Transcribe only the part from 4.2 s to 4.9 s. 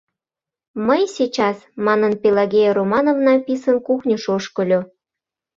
ошкыльо.